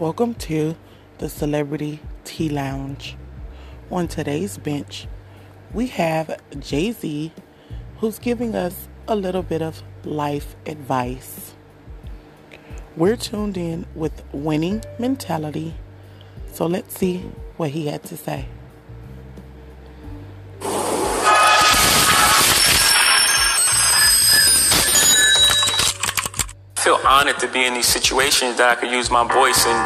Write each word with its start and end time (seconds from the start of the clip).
Welcome 0.00 0.34
to 0.34 0.76
the 1.18 1.28
Celebrity 1.28 1.98
Tea 2.22 2.50
Lounge. 2.50 3.16
On 3.90 4.06
today's 4.06 4.56
bench, 4.56 5.08
we 5.74 5.88
have 5.88 6.40
Jay 6.60 6.92
Z, 6.92 7.32
who's 7.96 8.20
giving 8.20 8.54
us 8.54 8.86
a 9.08 9.16
little 9.16 9.42
bit 9.42 9.60
of 9.60 9.82
life 10.04 10.54
advice. 10.66 11.52
We're 12.96 13.16
tuned 13.16 13.56
in 13.56 13.86
with 13.96 14.22
winning 14.32 14.84
mentality, 15.00 15.74
so 16.52 16.66
let's 16.66 16.96
see 16.96 17.18
what 17.56 17.70
he 17.70 17.88
had 17.88 18.04
to 18.04 18.16
say. 18.16 18.46
Honored 27.08 27.38
to 27.40 27.48
be 27.48 27.64
in 27.64 27.72
these 27.72 27.88
situations 27.88 28.60
that 28.60 28.68
I 28.68 28.74
could 28.76 28.92
use 28.92 29.10
my 29.10 29.24
voice 29.24 29.64
and 29.64 29.80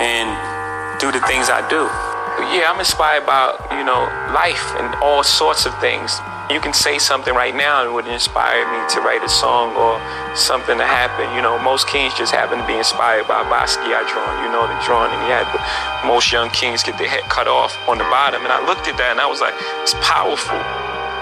and 0.00 0.28
do 0.98 1.12
the 1.12 1.20
things 1.28 1.52
I 1.52 1.60
do. 1.68 1.84
But 2.40 2.50
yeah, 2.50 2.72
I'm 2.72 2.80
inspired 2.80 3.28
by 3.28 3.52
you 3.76 3.84
know 3.84 4.08
life 4.32 4.64
and 4.80 4.96
all 5.04 5.22
sorts 5.22 5.66
of 5.68 5.76
things. 5.78 6.18
You 6.50 6.60
can 6.60 6.72
say 6.72 6.98
something 6.98 7.32
right 7.32 7.54
now 7.54 7.84
and 7.84 7.94
would 7.94 8.08
inspire 8.08 8.64
me 8.68 8.80
to 8.92 9.00
write 9.00 9.24
a 9.24 9.28
song 9.28 9.72
or 9.76 9.96
something 10.36 10.76
to 10.76 10.84
happen. 10.84 11.24
You 11.36 11.40
know, 11.40 11.56
most 11.60 11.88
kings 11.88 12.12
just 12.12 12.32
happen 12.32 12.60
to 12.60 12.66
be 12.66 12.76
inspired 12.76 13.28
by 13.28 13.44
Basquiat 13.48 14.04
drawing. 14.12 14.44
You 14.44 14.52
know, 14.52 14.68
the 14.68 14.76
drawing, 14.84 15.08
and 15.08 15.20
he 15.24 15.32
had 15.32 15.48
the, 15.56 15.60
most 16.06 16.32
young 16.32 16.50
kings 16.50 16.82
get 16.82 16.98
their 16.98 17.08
head 17.08 17.24
cut 17.32 17.48
off 17.48 17.72
on 17.88 17.96
the 17.96 18.04
bottom. 18.12 18.44
And 18.44 18.52
I 18.52 18.60
looked 18.68 18.88
at 18.88 18.96
that 19.00 19.16
and 19.16 19.20
I 19.20 19.26
was 19.26 19.40
like, 19.40 19.54
it's 19.80 19.96
powerful. 20.04 20.60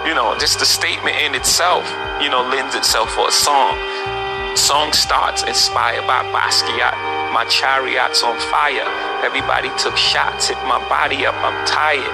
You 0.03 0.19
know, 0.19 0.35
just 0.43 0.59
the 0.59 0.67
statement 0.67 1.15
in 1.23 1.39
itself, 1.39 1.87
you 2.19 2.27
know, 2.27 2.43
lends 2.51 2.75
itself 2.75 3.15
for 3.15 3.29
a 3.29 3.31
song. 3.31 3.79
Song 4.55 4.93
starts 4.93 5.43
inspired 5.43 6.07
by 6.07 6.21
Basquiat. 6.29 6.93
My 7.33 7.49
chariot's 7.49 8.23
on 8.23 8.37
fire. 8.53 8.85
Everybody 9.25 9.73
took 9.81 9.97
shots, 9.97 10.49
hit 10.53 10.61
my 10.69 10.77
body 10.93 11.25
up. 11.25 11.35
I'm 11.41 11.57
tired. 11.65 12.05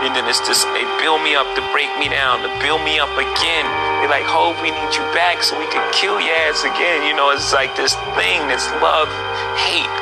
And 0.00 0.16
then 0.16 0.24
it's 0.24 0.40
just, 0.48 0.64
they 0.72 0.84
build 0.96 1.20
me 1.20 1.36
up 1.36 1.44
to 1.56 1.62
break 1.76 1.92
me 2.00 2.08
down, 2.08 2.40
to 2.40 2.50
build 2.64 2.80
me 2.82 2.98
up 2.98 3.12
again. 3.12 3.68
They're 4.00 4.08
like, 4.08 4.24
Hov, 4.24 4.56
we 4.64 4.72
need 4.72 4.92
you 4.96 5.04
back 5.12 5.44
so 5.44 5.60
we 5.60 5.68
can 5.68 5.84
kill 5.92 6.16
your 6.20 6.32
ass 6.48 6.64
again. 6.64 7.04
You 7.04 7.12
know, 7.12 7.28
it's 7.30 7.52
like 7.52 7.76
this 7.76 7.92
thing, 8.16 8.48
this 8.48 8.64
love, 8.80 9.12
hate 9.60 9.92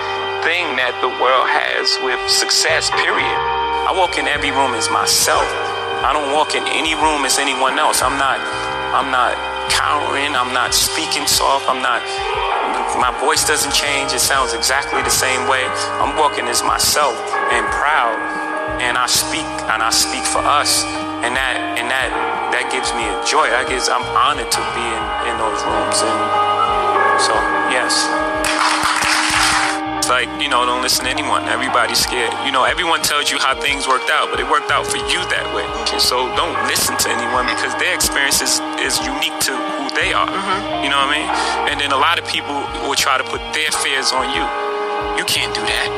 thing 0.46 0.78
that 0.78 0.94
the 1.02 1.10
world 1.18 1.46
has 1.50 1.98
with 2.06 2.18
success, 2.30 2.90
period. 2.94 3.38
I 3.86 3.94
walk 3.94 4.18
in 4.18 4.30
every 4.30 4.54
room 4.54 4.78
as 4.78 4.86
myself. 4.90 5.46
I 6.06 6.14
don't 6.14 6.30
walk 6.30 6.54
in 6.54 6.62
any 6.70 6.94
room 6.94 7.26
as 7.26 7.38
anyone 7.38 7.78
else. 7.78 8.02
I'm 8.02 8.18
not, 8.18 8.38
I'm 8.94 9.10
not 9.10 9.51
cowering. 9.72 10.36
I'm 10.36 10.52
not 10.52 10.74
speaking 10.76 11.26
soft. 11.26 11.68
I'm 11.68 11.80
not, 11.80 12.04
my 13.00 13.10
voice 13.18 13.44
doesn't 13.48 13.72
change. 13.72 14.12
It 14.12 14.20
sounds 14.20 14.52
exactly 14.52 15.02
the 15.02 15.10
same 15.10 15.48
way. 15.48 15.64
I'm 15.98 16.16
walking 16.16 16.46
as 16.46 16.62
myself 16.62 17.16
and 17.50 17.64
proud. 17.72 18.14
And 18.80 18.96
I 18.96 19.06
speak, 19.06 19.48
and 19.72 19.82
I 19.82 19.90
speak 19.90 20.24
for 20.24 20.44
us. 20.44 20.84
And 21.24 21.34
that, 21.36 21.56
and 21.78 21.88
that, 21.90 22.10
that 22.52 22.70
gives 22.72 22.92
me 22.94 23.04
a 23.08 23.16
joy. 23.24 23.48
I 23.48 23.64
gives, 23.68 23.88
I'm 23.88 24.04
honored 24.14 24.50
to 24.50 24.62
be 24.74 24.84
in, 24.84 25.04
in 25.30 25.34
those 25.40 25.60
rooms. 25.64 25.98
And 26.02 26.18
so, 27.20 27.34
yes. 27.70 29.11
Like, 30.12 30.28
you 30.44 30.52
know, 30.52 30.60
don't 30.68 30.84
listen 30.84 31.08
to 31.08 31.10
anyone. 31.10 31.48
Everybody's 31.48 31.96
scared. 31.96 32.36
You 32.44 32.52
know, 32.52 32.68
everyone 32.68 33.00
tells 33.00 33.32
you 33.32 33.40
how 33.40 33.56
things 33.56 33.88
worked 33.88 34.12
out, 34.12 34.28
but 34.28 34.44
it 34.44 34.44
worked 34.44 34.68
out 34.68 34.84
for 34.84 35.00
you 35.08 35.24
that 35.32 35.48
way. 35.56 35.64
So 35.96 36.28
don't 36.36 36.52
listen 36.68 37.00
to 37.00 37.08
anyone 37.08 37.48
because 37.48 37.72
their 37.80 37.96
experience 37.96 38.44
is, 38.44 38.60
is 38.76 39.00
unique 39.00 39.32
to 39.48 39.56
who 39.56 39.88
they 39.96 40.12
are. 40.12 40.28
Mm-hmm. 40.28 40.84
You 40.84 40.92
know 40.92 41.00
what 41.00 41.08
I 41.08 41.16
mean? 41.16 41.28
And 41.72 41.80
then 41.80 41.96
a 41.96 42.00
lot 42.00 42.20
of 42.20 42.28
people 42.28 42.52
will 42.84 42.92
try 42.92 43.16
to 43.16 43.24
put 43.24 43.40
their 43.56 43.72
fears 43.80 44.12
on 44.12 44.28
you. 44.36 44.44
You 45.16 45.24
can't 45.24 45.56
do 45.56 45.64
that. 45.64 45.88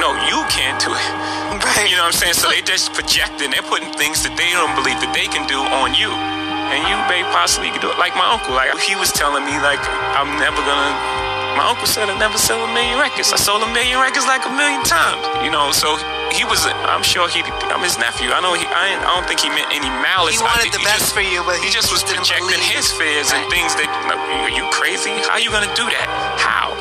No, 0.00 0.16
you 0.24 0.40
can't 0.48 0.80
do 0.80 0.88
it. 0.96 1.08
Right. 1.60 1.90
You 1.90 2.00
know 2.00 2.08
what 2.08 2.16
I'm 2.16 2.32
saying? 2.32 2.40
So 2.40 2.48
they 2.48 2.62
just 2.64 2.96
projecting. 2.96 3.52
They're 3.52 3.60
putting 3.68 3.92
things 3.92 4.24
that 4.24 4.32
they 4.40 4.48
don't 4.56 4.72
believe 4.72 4.96
that 5.04 5.12
they 5.12 5.28
can 5.28 5.44
do 5.44 5.60
on 5.60 5.92
you. 5.92 6.08
And 6.08 6.80
you 6.88 6.96
may 7.12 7.20
possibly 7.36 7.68
do 7.76 7.92
it. 7.92 8.00
Like 8.00 8.16
my 8.16 8.24
uncle. 8.32 8.56
Like 8.56 8.72
he 8.80 8.96
was 8.96 9.12
telling 9.12 9.44
me, 9.44 9.52
like, 9.60 9.82
I'm 10.16 10.32
never 10.40 10.64
gonna 10.64 11.29
my 11.56 11.66
uncle 11.70 11.86
said 11.86 12.08
I 12.08 12.16
never 12.18 12.38
sell 12.38 12.62
a 12.62 12.70
million 12.72 12.98
records. 12.98 13.32
I 13.32 13.38
sold 13.38 13.62
a 13.62 13.70
million 13.72 13.98
records 13.98 14.26
like 14.26 14.46
a 14.46 14.52
million 14.54 14.82
times. 14.86 15.22
You 15.42 15.50
know, 15.50 15.72
so 15.72 15.98
he 16.30 16.46
was. 16.46 16.62
I'm 16.86 17.02
sure 17.02 17.28
he. 17.28 17.42
I'm 17.72 17.82
his 17.82 17.98
nephew. 17.98 18.30
I 18.30 18.38
know. 18.40 18.54
He, 18.54 18.66
I, 18.66 18.94
I 18.98 19.10
don't 19.18 19.26
think 19.26 19.42
he 19.42 19.50
meant 19.50 19.70
any 19.74 19.90
malice. 20.02 20.38
He 20.38 20.42
wanted 20.42 20.70
the 20.70 20.78
he 20.78 20.86
best 20.86 21.10
just, 21.10 21.14
for 21.14 21.24
you, 21.24 21.42
but 21.42 21.58
he, 21.58 21.68
he 21.68 21.74
just 21.74 21.90
was 21.90 22.02
just 22.02 22.12
didn't 22.12 22.28
projecting 22.30 22.62
believe. 22.62 22.78
his 22.78 22.86
fears 22.94 23.28
and 23.34 23.42
things 23.50 23.74
that. 23.78 23.88
Like, 24.06 24.18
are 24.18 24.54
you 24.54 24.66
crazy? 24.70 25.14
How 25.26 25.38
are 25.38 25.42
you 25.42 25.50
gonna 25.50 25.70
do 25.74 25.86
that? 25.90 26.08
How? 26.38 26.74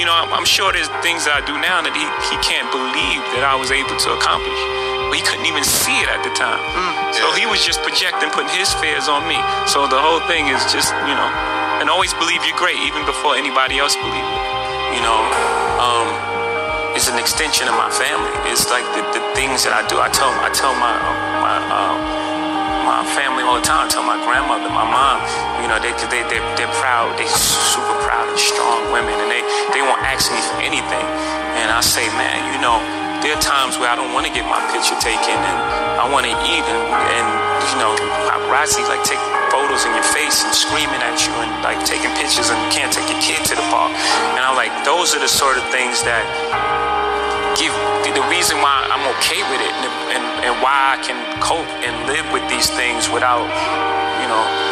You 0.00 0.08
know, 0.08 0.18
I'm, 0.18 0.34
I'm 0.34 0.48
sure 0.48 0.72
there's 0.74 0.90
things 0.98 1.30
that 1.30 1.38
I 1.38 1.42
do 1.46 1.54
now 1.62 1.78
that 1.78 1.94
he, 1.94 2.02
he 2.26 2.36
can't 2.42 2.66
believe 2.74 3.22
that 3.38 3.46
I 3.46 3.54
was 3.54 3.70
able 3.70 3.94
to 3.94 4.08
accomplish. 4.18 4.58
But 5.06 5.14
he 5.14 5.22
couldn't 5.22 5.46
even 5.46 5.62
see 5.62 5.94
it 6.02 6.10
at 6.10 6.26
the 6.26 6.32
time. 6.34 6.58
Mm. 6.74 7.14
So 7.14 7.30
he 7.38 7.46
was 7.46 7.62
just 7.62 7.78
projecting, 7.86 8.32
putting 8.34 8.50
his 8.50 8.74
fears 8.82 9.06
on 9.06 9.28
me. 9.30 9.38
So 9.70 9.86
the 9.86 10.00
whole 10.00 10.18
thing 10.26 10.50
is 10.50 10.58
just, 10.74 10.90
you 11.06 11.14
know, 11.14 11.30
and 11.82 11.90
always 11.90 12.14
believe 12.14 12.46
you're 12.46 12.62
great 12.62 12.78
even 12.86 13.02
before 13.02 13.34
anybody 13.34 13.82
else 13.82 13.98
believes 13.98 14.14
it. 14.14 14.44
You 14.94 15.02
know, 15.02 15.18
um, 15.82 16.06
it's 16.94 17.10
an 17.10 17.18
extension 17.18 17.66
of 17.66 17.74
my 17.74 17.90
family. 17.90 18.30
It's 18.46 18.70
like 18.70 18.86
the, 18.94 19.02
the 19.18 19.22
things 19.34 19.66
that 19.66 19.74
I 19.74 19.82
do. 19.90 19.98
I 19.98 20.06
tell 20.06 20.30
I 20.30 20.50
tell 20.54 20.70
my 20.78 20.94
my 21.42 21.58
um, 21.74 21.98
my 22.86 23.02
family 23.18 23.42
all 23.42 23.58
the 23.58 23.66
time. 23.66 23.82
I 23.82 23.88
tell 23.90 24.06
my 24.06 24.14
grandmother, 24.22 24.70
my 24.70 24.86
mom. 24.86 25.26
You 25.58 25.66
know, 25.66 25.82
they 25.82 25.90
they 26.06 26.22
they 26.30 26.38
they're 26.54 26.70
proud. 26.78 27.18
They 27.18 27.26
super 27.26 27.98
proud 28.06 28.30
and 28.30 28.38
strong 28.38 28.94
women, 28.94 29.18
and 29.18 29.26
they 29.26 29.42
they 29.74 29.82
won't 29.82 30.06
ask 30.06 30.30
me 30.30 30.38
for 30.38 30.62
anything. 30.62 31.06
And 31.58 31.66
I 31.66 31.82
say, 31.82 32.06
man, 32.14 32.54
you 32.54 32.62
know, 32.62 32.78
there 33.22 33.38
are 33.38 33.40
times 33.42 33.78
where 33.78 33.86
I 33.86 33.94
don't 33.94 34.10
want 34.10 34.26
to 34.26 34.34
get 34.34 34.42
my 34.44 34.58
picture 34.74 34.98
taken, 34.98 35.38
and 35.38 35.58
I 35.96 36.10
want 36.10 36.26
to 36.26 36.34
eat, 36.50 36.66
and, 36.66 36.82
and 36.90 37.26
you 37.70 37.76
know, 37.78 37.94
paparazzi 38.26 38.82
like 38.90 39.06
take 39.06 39.22
photos 39.54 39.86
in 39.86 39.94
your 39.94 40.06
face 40.10 40.42
and 40.42 40.50
screaming 40.50 40.98
at 40.98 41.22
you, 41.22 41.32
and 41.38 41.50
like 41.62 41.78
taking 41.86 42.10
pictures, 42.18 42.50
and 42.50 42.58
you 42.58 42.70
can't 42.74 42.90
take 42.90 43.06
your 43.06 43.22
kid 43.22 43.40
to 43.46 43.54
the 43.54 43.66
park. 43.70 43.94
And 44.34 44.42
I'm 44.42 44.58
like, 44.58 44.74
those 44.82 45.14
are 45.14 45.22
the 45.22 45.30
sort 45.30 45.54
of 45.54 45.64
things 45.70 46.02
that 46.02 46.26
give 47.54 47.72
the 48.10 48.26
reason 48.28 48.58
why 48.58 48.84
I'm 48.90 49.06
okay 49.16 49.40
with 49.48 49.62
it 49.62 49.72
and, 49.72 49.92
and, 50.18 50.24
and 50.50 50.52
why 50.60 50.96
I 50.96 51.00
can 51.00 51.16
cope 51.40 51.68
and 51.80 51.94
live 52.10 52.26
with 52.34 52.44
these 52.50 52.68
things 52.68 53.08
without, 53.08 53.46
you 54.20 54.28
know, 54.28 54.71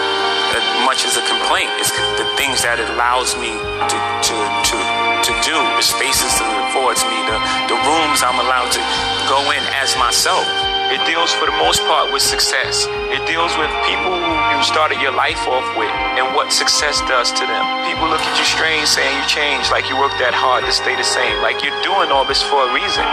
as 0.55 0.64
much 0.85 1.06
as 1.06 1.17
a 1.17 1.25
complaint. 1.26 1.70
It's 1.79 1.93
the 2.19 2.26
things 2.37 2.62
that 2.62 2.79
it 2.82 2.88
allows 2.91 3.37
me 3.38 3.55
to 3.55 3.99
to 3.99 4.37
to 4.37 4.76
to 5.20 5.32
do, 5.44 5.56
the 5.76 5.85
spaces 5.85 6.32
that 6.41 6.49
it 6.49 6.61
affords 6.70 7.05
me, 7.06 7.19
the 7.29 7.38
the 7.70 7.79
rooms 7.87 8.25
I'm 8.25 8.41
allowed 8.41 8.73
to 8.75 8.82
go 9.29 9.41
in 9.52 9.62
as 9.79 9.94
myself. 9.97 10.44
It 10.91 10.99
deals 11.06 11.31
for 11.31 11.47
the 11.47 11.55
most 11.55 11.87
part 11.87 12.11
with 12.11 12.20
success. 12.20 12.91
It 13.14 13.23
deals 13.23 13.55
with 13.55 13.70
people 13.87 14.11
who 14.11 14.35
you 14.50 14.58
started 14.67 14.99
your 14.99 15.14
life 15.14 15.38
off 15.47 15.62
with 15.79 15.93
and 16.19 16.35
what 16.35 16.50
success 16.50 16.99
does 17.06 17.31
to 17.31 17.47
them. 17.47 17.64
People 17.87 18.11
look 18.11 18.19
at 18.19 18.35
you 18.35 18.44
strange 18.44 18.91
saying 18.91 19.14
you 19.14 19.26
changed, 19.31 19.70
like 19.70 19.87
you 19.87 19.94
worked 19.94 20.19
that 20.19 20.35
hard 20.35 20.67
to 20.67 20.73
stay 20.75 20.99
the 20.99 21.06
same, 21.06 21.38
like 21.47 21.62
you're 21.62 21.79
doing 21.87 22.11
all 22.11 22.26
this 22.26 22.43
for 22.43 22.67
a 22.67 22.75
reason. 22.75 23.06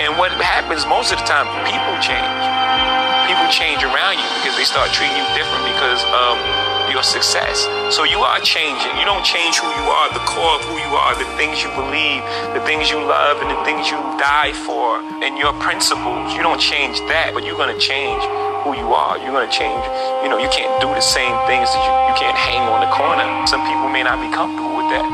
And 0.00 0.16
what 0.16 0.32
happens 0.40 0.88
most 0.88 1.12
of 1.12 1.20
the 1.20 1.28
time, 1.28 1.44
people 1.68 1.92
change. 2.00 2.63
People 3.34 3.50
change 3.50 3.82
around 3.82 4.14
you 4.14 4.28
because 4.38 4.54
they 4.54 4.62
start 4.62 4.94
treating 4.94 5.18
you 5.18 5.26
different 5.34 5.66
because 5.66 5.98
of 6.14 6.38
your 6.86 7.02
success. 7.02 7.66
So 7.90 8.06
you 8.06 8.22
are 8.22 8.38
changing. 8.38 8.94
You 8.94 9.02
don't 9.02 9.26
change 9.26 9.58
who 9.58 9.66
you 9.66 9.86
are, 9.90 10.06
the 10.14 10.22
core 10.22 10.54
of 10.54 10.62
who 10.70 10.78
you 10.78 10.94
are, 10.94 11.18
the 11.18 11.26
things 11.34 11.58
you 11.58 11.66
believe, 11.74 12.22
the 12.54 12.62
things 12.62 12.94
you 12.94 13.02
love, 13.02 13.42
and 13.42 13.50
the 13.50 13.58
things 13.66 13.90
you 13.90 13.98
die 14.22 14.54
for, 14.54 15.02
and 15.26 15.34
your 15.34 15.50
principles. 15.58 16.30
You 16.30 16.46
don't 16.46 16.62
change 16.62 17.02
that, 17.10 17.34
but 17.34 17.42
you're 17.42 17.58
going 17.58 17.74
to 17.74 17.82
change 17.82 18.22
who 18.62 18.78
you 18.78 18.94
are. 18.94 19.18
You're 19.18 19.34
going 19.34 19.50
to 19.50 19.50
change. 19.50 19.82
You 20.22 20.30
know, 20.30 20.38
you 20.38 20.46
can't 20.54 20.70
do 20.78 20.86
the 20.86 21.02
same 21.02 21.34
things 21.50 21.66
that 21.74 21.82
you, 21.82 21.90
you 21.90 22.14
can't 22.14 22.38
hang 22.38 22.62
on 22.70 22.86
the 22.86 22.92
corner. 22.94 23.26
Some 23.50 23.66
people 23.66 23.90
may 23.90 24.06
not 24.06 24.22
be 24.22 24.30
comfortable 24.30 24.78
with 24.78 24.94
that. 24.94 25.10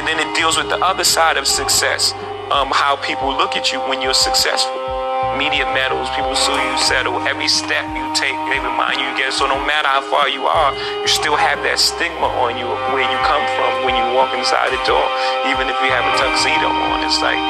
And 0.00 0.08
then 0.08 0.16
it 0.16 0.32
deals 0.32 0.56
with 0.56 0.72
the 0.72 0.80
other 0.80 1.04
side 1.04 1.36
of 1.36 1.44
success, 1.44 2.16
um, 2.48 2.72
how 2.72 2.96
people 3.04 3.36
look 3.36 3.52
at 3.52 3.68
you 3.68 3.84
when 3.84 4.00
you're 4.00 4.16
successful 4.16 5.01
media 5.38 5.66
medals, 5.74 6.08
people 6.14 6.34
sue 6.34 6.54
you, 6.54 6.74
settle. 6.78 7.18
Every 7.26 7.48
step 7.48 7.84
you 7.96 8.04
take, 8.14 8.36
they 8.50 8.58
remind 8.60 9.00
you 9.00 9.08
again. 9.14 9.32
So 9.32 9.46
no 9.46 9.58
matter 9.64 9.88
how 9.88 10.02
far 10.06 10.28
you 10.28 10.46
are, 10.46 10.70
you 11.02 11.08
still 11.08 11.36
have 11.36 11.62
that 11.62 11.78
stigma 11.78 12.28
on 12.42 12.58
you 12.58 12.66
of 12.66 12.80
where 12.92 13.06
you 13.06 13.18
come 13.26 13.44
from 13.56 13.86
when 13.86 13.94
you 13.94 14.04
walk 14.14 14.34
inside 14.34 14.70
the 14.70 14.82
door. 14.86 15.04
Even 15.50 15.66
if 15.70 15.76
you 15.82 15.90
have 15.90 16.06
a 16.06 16.14
tuxedo 16.18 16.68
on, 16.70 17.02
it's 17.06 17.18
like, 17.22 17.40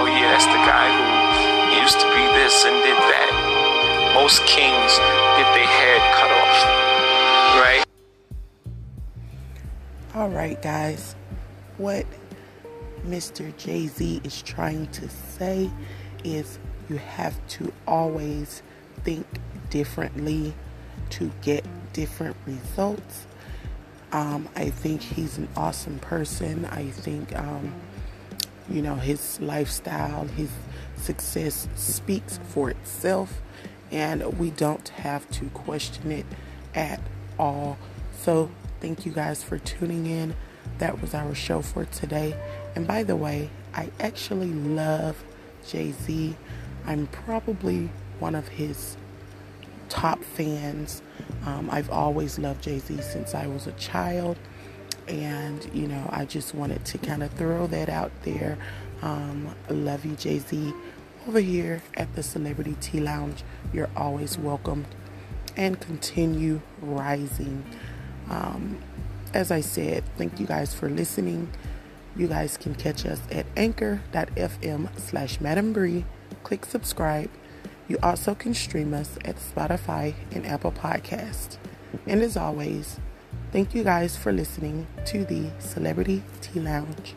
oh 0.00 0.06
yeah, 0.08 0.32
that's 0.32 0.48
the 0.48 0.62
guy 0.64 0.88
who 0.88 1.82
used 1.82 1.98
to 1.98 2.08
be 2.14 2.24
this 2.36 2.54
and 2.64 2.76
did 2.84 2.96
that. 2.96 3.30
Most 4.14 4.44
kings 4.44 4.92
get 5.36 5.48
their 5.56 5.66
head 5.66 6.00
cut 6.14 6.30
off, 6.30 6.58
right? 7.58 7.84
All 10.14 10.28
right, 10.28 10.60
guys. 10.60 11.16
What 11.78 12.06
Mr. 13.06 13.56
Jay 13.56 13.88
Z 13.88 14.20
is 14.22 14.42
trying 14.42 14.86
to 14.88 15.08
say 15.08 15.70
is 16.24 16.58
you 16.92 16.98
have 16.98 17.34
to 17.48 17.72
always 17.86 18.62
think 19.02 19.26
differently 19.70 20.54
to 21.08 21.32
get 21.40 21.64
different 21.94 22.36
results. 22.46 23.26
Um, 24.12 24.48
I 24.54 24.68
think 24.68 25.00
he's 25.00 25.38
an 25.38 25.48
awesome 25.56 25.98
person. 26.00 26.66
I 26.66 26.90
think, 26.90 27.34
um, 27.38 27.72
you 28.68 28.82
know, 28.82 28.96
his 28.96 29.40
lifestyle, 29.40 30.26
his 30.26 30.50
success 30.96 31.66
speaks 31.76 32.38
for 32.48 32.68
itself, 32.70 33.40
and 33.90 34.38
we 34.38 34.50
don't 34.50 34.88
have 34.90 35.28
to 35.30 35.46
question 35.46 36.12
it 36.12 36.26
at 36.74 37.00
all. 37.38 37.78
So, 38.20 38.50
thank 38.80 39.06
you 39.06 39.12
guys 39.12 39.42
for 39.42 39.58
tuning 39.58 40.06
in. 40.06 40.34
That 40.78 41.00
was 41.00 41.14
our 41.14 41.34
show 41.34 41.62
for 41.62 41.86
today. 41.86 42.38
And 42.76 42.86
by 42.86 43.02
the 43.02 43.16
way, 43.16 43.48
I 43.74 43.90
actually 43.98 44.52
love 44.52 45.22
Jay 45.66 45.92
Z. 45.92 46.36
I'm 46.86 47.06
probably 47.08 47.90
one 48.18 48.34
of 48.34 48.48
his 48.48 48.96
top 49.88 50.22
fans. 50.22 51.02
Um, 51.44 51.68
I've 51.70 51.90
always 51.90 52.38
loved 52.38 52.62
Jay 52.62 52.78
Z 52.78 53.00
since 53.02 53.34
I 53.34 53.46
was 53.46 53.66
a 53.66 53.72
child. 53.72 54.38
And, 55.08 55.68
you 55.74 55.88
know, 55.88 56.08
I 56.10 56.24
just 56.24 56.54
wanted 56.54 56.84
to 56.86 56.98
kind 56.98 57.22
of 57.22 57.32
throw 57.32 57.66
that 57.66 57.88
out 57.88 58.12
there. 58.22 58.56
Um, 59.02 59.54
love 59.68 60.04
you, 60.04 60.14
Jay 60.14 60.38
Z. 60.38 60.72
Over 61.28 61.40
here 61.40 61.82
at 61.94 62.14
the 62.14 62.22
Celebrity 62.22 62.76
Tea 62.80 63.00
Lounge, 63.00 63.44
you're 63.72 63.90
always 63.96 64.38
welcomed 64.38 64.86
and 65.56 65.80
continue 65.80 66.60
rising. 66.80 67.64
Um, 68.30 68.78
as 69.34 69.50
I 69.50 69.60
said, 69.60 70.04
thank 70.16 70.40
you 70.40 70.46
guys 70.46 70.74
for 70.74 70.88
listening. 70.88 71.50
You 72.16 72.28
guys 72.28 72.56
can 72.56 72.74
catch 72.74 73.06
us 73.06 73.20
at 73.30 73.46
anchor.fm 73.56 74.98
slash 74.98 75.40
Madam 75.40 75.72
Bree 75.72 76.04
click 76.42 76.64
subscribe. 76.64 77.30
You 77.88 77.98
also 78.02 78.34
can 78.34 78.54
stream 78.54 78.94
us 78.94 79.18
at 79.24 79.36
Spotify 79.36 80.14
and 80.30 80.46
Apple 80.46 80.72
Podcast. 80.72 81.58
And 82.06 82.22
as 82.22 82.36
always, 82.36 83.00
thank 83.50 83.74
you 83.74 83.84
guys 83.84 84.16
for 84.16 84.32
listening 84.32 84.86
to 85.06 85.24
the 85.24 85.50
Celebrity 85.58 86.22
Tea 86.40 86.60
Lounge. 86.60 87.14